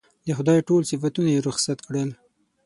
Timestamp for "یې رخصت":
1.35-1.79